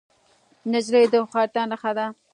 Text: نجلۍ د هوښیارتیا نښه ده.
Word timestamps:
نجلۍ 0.71 1.05
د 1.11 1.13
هوښیارتیا 1.21 1.63
نښه 1.71 1.91
ده. 1.97 2.05